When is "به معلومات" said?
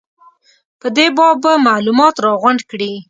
1.43-2.15